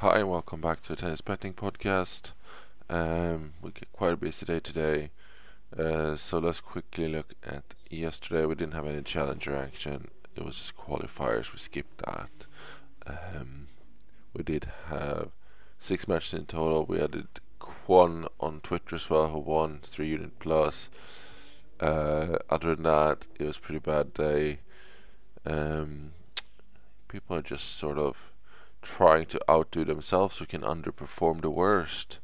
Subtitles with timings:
[0.00, 2.32] Hi, welcome back to the Tennis Betting Podcast.
[2.90, 5.10] Um, we get quite a busy day today,
[5.74, 8.44] uh, so let's quickly look at yesterday.
[8.44, 11.50] We didn't have any challenger action; it was just qualifiers.
[11.50, 12.28] We skipped that.
[13.06, 13.68] Um,
[14.34, 15.30] we did have
[15.80, 16.84] six matches in total.
[16.84, 17.28] We added
[17.58, 20.90] Kwon on Twitter as well, who won three unit plus.
[21.80, 24.58] Uh, other than that, it was pretty bad day.
[25.46, 26.12] Um,
[27.08, 28.16] people are just sort of
[28.96, 32.18] trying to outdo themselves who can underperform the worst.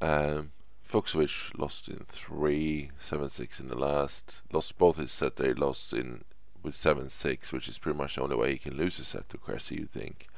[0.00, 0.52] Um,
[0.90, 4.42] Fucsovics lost in three, seven six in the last.
[4.52, 5.36] Lost both his set.
[5.36, 6.24] They lost in
[6.62, 9.28] with seven six, which is pretty much the only way he can lose a set
[9.30, 10.28] to Cressy, you think.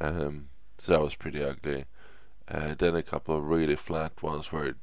[0.00, 0.48] Um,
[0.78, 1.84] so that was pretty ugly.
[2.48, 4.76] Uh, then a couple of really flat ones where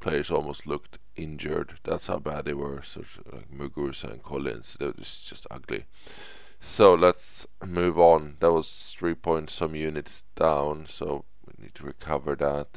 [0.00, 1.78] players almost looked injured.
[1.84, 2.78] That's how bad they were.
[2.78, 4.76] Of like Muguruza and Collins.
[4.78, 5.84] That was just ugly.
[6.62, 8.36] So let's move on.
[8.40, 12.68] That was three point some units down, so we need to recover that.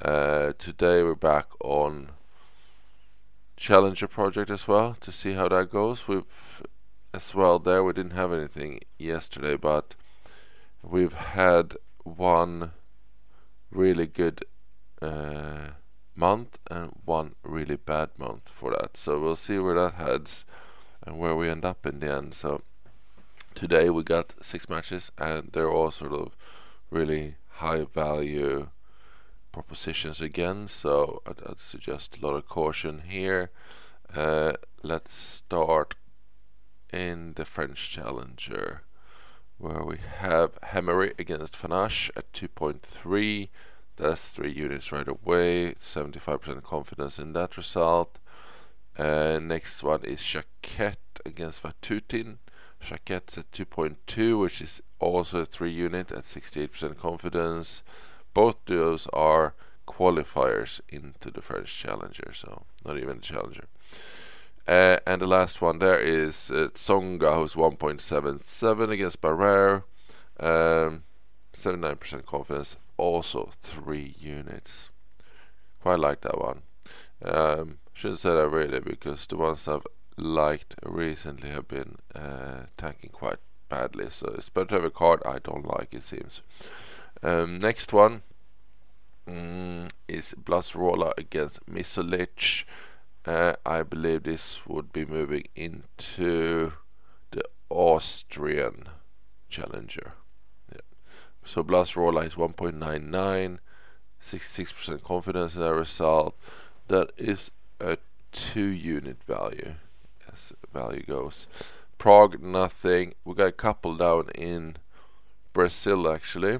[0.00, 2.10] Uh, today we're back on
[3.56, 6.06] Challenger project as well to see how that goes.
[6.06, 6.24] We've
[7.14, 9.94] as well there we didn't have anything yesterday, but
[10.82, 12.72] we've had one
[13.70, 14.44] really good
[15.00, 15.68] uh,
[16.14, 18.96] month and one really bad month for that.
[18.96, 20.44] So we'll see where that heads
[21.02, 22.34] and where we end up in the end.
[22.34, 22.60] So
[23.54, 26.36] today we got six matches and they're all sort of
[26.90, 28.68] really high value
[29.52, 30.68] propositions again.
[30.68, 33.50] So I'd, I'd suggest a lot of caution here.
[34.14, 35.94] Uh, let's start
[36.92, 38.82] in the French Challenger
[39.58, 43.48] where we have Hemery against Fanache at 2.3
[43.96, 48.18] that's three units right away 75% confidence in that result.
[48.98, 52.38] Uh, next one is Jacquet against Vatutin
[52.84, 57.82] Jacquet's at 2.2, which is also a 3 unit at 68% confidence.
[58.32, 59.54] Both those are
[59.86, 63.66] qualifiers into the French Challenger, so not even a challenger.
[64.66, 69.84] Uh, and the last one there is uh, Tsonga, who's 1.77 against Barrere.
[70.40, 71.04] Um,
[71.56, 74.90] 79% confidence, also 3 units.
[75.80, 76.62] Quite like that one.
[77.22, 83.10] Um, shouldn't say that really because the ones I've liked recently have been uh, tanking
[83.10, 83.38] quite
[83.68, 84.08] badly.
[84.10, 86.40] So it's better to have a card I don't like, it seems.
[87.22, 88.22] Um, next one
[89.28, 92.64] mm, is Blasrola against Misolic.
[93.24, 96.72] Uh, I believe this would be moving into
[97.30, 98.88] the Austrian
[99.48, 100.12] Challenger.
[100.70, 100.80] Yeah.
[101.44, 103.58] So Blasrola is 1.99,
[104.22, 106.36] 66% confidence in that result.
[106.88, 107.50] That is
[107.80, 107.96] a
[108.32, 109.74] two unit value
[110.74, 111.46] value goes.
[111.96, 113.14] Prague, nothing.
[113.24, 114.76] We got a couple down in
[115.54, 116.58] Brazil actually.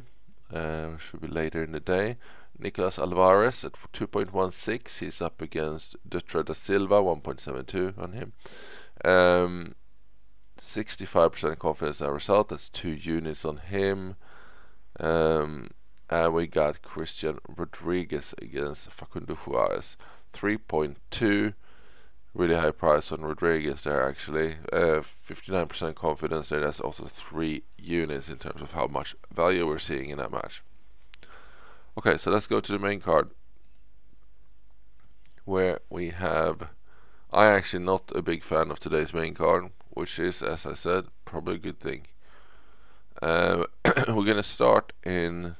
[0.53, 2.17] Uh, should be later in the day.
[2.59, 4.99] Nicolas Alvarez at 2.16.
[4.99, 8.33] He's up against Dutra da Silva, 1.72 on him.
[9.05, 9.75] Um,
[10.59, 12.49] 65% confidence in result.
[12.49, 14.17] That's two units on him.
[15.01, 15.71] Um,
[16.09, 19.97] and we got Christian Rodriguez against Facundo Juarez,
[20.33, 21.55] 3.2
[22.35, 24.57] really high price on Rodriguez there actually.
[24.73, 26.61] 59% uh, confidence there.
[26.61, 30.63] That's also three units in terms of how much value we're seeing in that match.
[31.97, 33.31] Okay, so let's go to the main card
[35.45, 36.69] where we have.
[37.33, 41.07] I actually not a big fan of today's main card, which is, as I said,
[41.25, 42.07] probably a good thing.
[43.23, 43.65] Uh,
[44.09, 45.57] we're gonna start in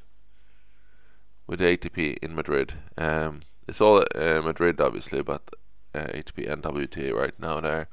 [1.47, 2.75] with ATP in Madrid.
[2.99, 5.43] Um, it's all uh, Madrid, obviously, but
[5.95, 7.89] uh, ATP and WTA right now there.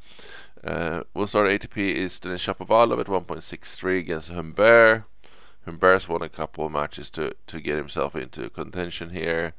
[0.64, 5.04] Uh, we'll start ATP is Denis Shapovalov at 1.63 against Humbert.
[5.66, 9.54] Humbert's won a couple of matches to, to get himself into contention here.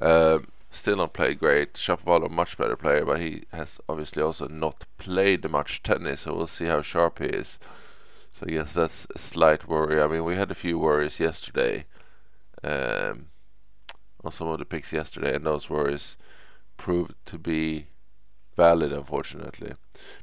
[0.00, 1.74] Um, still not played great.
[1.74, 6.46] Shapovalov much better player, but he has obviously also not played much tennis, so we'll
[6.46, 7.58] see how sharp he is.
[8.32, 10.00] So yes, that's a slight worry.
[10.00, 11.84] I mean, we had a few worries yesterday
[12.64, 13.26] um,
[14.24, 16.16] on some of the picks yesterday, and those worries
[16.82, 17.86] proved to be
[18.56, 19.74] valid, unfortunately.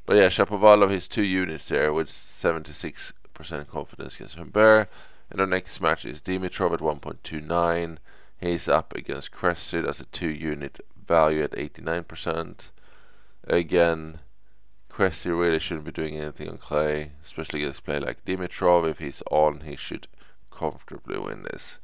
[0.05, 3.13] But yeah, Shapovalov has two units there with 76%
[3.69, 4.89] confidence against Humbert.
[5.31, 7.97] And our next match is Dimitrov at 1.29.
[8.41, 9.77] He's up against Cressy.
[9.87, 12.55] as a two unit value at 89%.
[13.47, 14.19] Again,
[14.89, 18.89] Cressy really shouldn't be doing anything on clay, especially against a player like Dimitrov.
[18.89, 20.07] If he's on, he should
[20.51, 21.77] comfortably win this.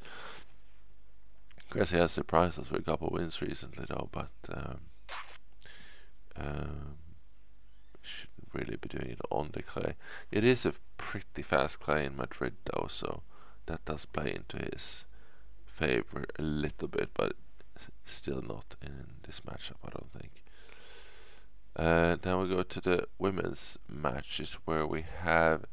[1.76, 4.80] Cressy has surprised us with a couple of wins recently, though, but um,
[6.34, 6.96] um,
[8.00, 9.94] shouldn't really be doing it on the clay.
[10.30, 13.20] It is a pretty fast clay in Madrid, though, so
[13.66, 15.04] that does play into his
[15.66, 17.34] favor a little bit, but
[18.06, 20.44] still not in this matchup, I don't think.
[21.76, 25.66] Uh, then we go to the women's matches where we have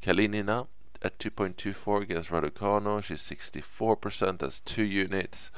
[0.00, 0.68] Kalinina
[1.04, 3.04] at 2.24 against Raducanu.
[3.04, 4.38] She's 64%.
[4.38, 5.50] That's two units.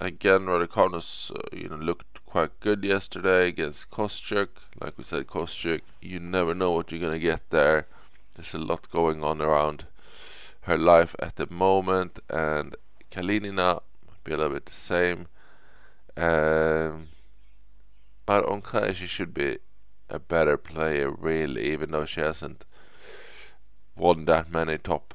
[0.00, 4.48] Again, Raducanu's uh, you know looked quite good yesterday against Kostyuk.
[4.80, 7.86] Like we said, Kostyuk, you never know what you're gonna get there.
[8.34, 9.86] There's a lot going on around
[10.62, 12.76] her life at the moment, and
[13.10, 13.82] Kalinina
[14.22, 15.26] be a little bit the same.
[16.16, 17.08] Um,
[18.24, 19.58] but on clay, she should be
[20.08, 22.64] a better player, really, even though she hasn't
[24.00, 25.12] won that many top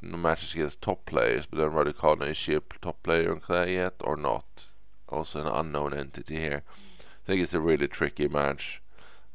[0.00, 1.46] no matches against top players.
[1.46, 4.64] But then Raducanu, is she a top player in clay yet or not?
[5.08, 6.62] Also an unknown entity here.
[7.00, 8.80] I think it's a really tricky match.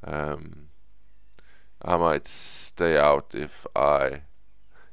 [0.04, 0.70] Um,
[1.82, 4.22] I might stay out if I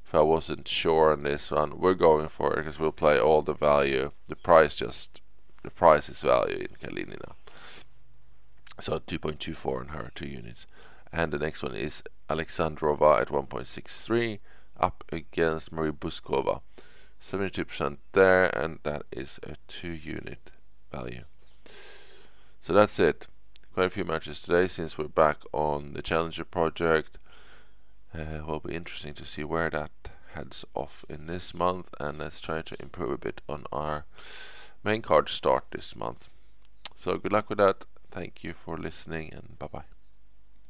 [0.06, 1.79] if I wasn't sure on this one.
[1.79, 4.11] We're going for it because we'll play all the value.
[4.29, 5.21] The price just
[5.62, 7.33] the price is value in Kalinina.
[8.81, 10.67] So 2.24 on her two units.
[11.12, 14.38] And the next one is Alexandrova at 1.63
[14.78, 16.60] up against Marie Bouzkova.
[17.20, 20.50] 72% there, and that is a two unit
[20.92, 21.25] value.
[22.62, 23.26] So that's it.
[23.75, 27.19] Quite a few matches today since we're back on the Challenger project.
[28.14, 29.90] Uh, will be interesting to see where that
[30.34, 34.04] heads off in this month, and let's try to improve a bit on our
[34.84, 36.28] main card start this month.
[36.96, 37.84] So good luck with that.
[38.10, 39.98] Thank you for listening, and bye bye.